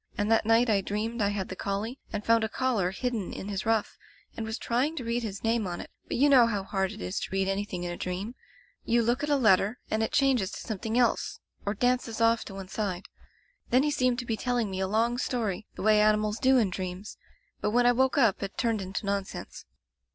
[0.17, 3.49] And that night I dreamed I had the collie and found a collar hidden in
[3.49, 3.99] his ruff,
[4.35, 7.01] and was trying to read his name on it— but you know how hard it
[7.03, 8.33] is to read any thing in a dream;
[8.83, 12.53] you look at a letter and it changes to something else, or dances off to
[12.53, 13.69] Digitized by LjOOQ IC The Gray Collie one side.
[13.77, 16.69] Then he seemed to be telling me a long story, the way animals do in
[16.71, 17.17] dreams,
[17.61, 19.65] but when I woke up it turned into nonsense.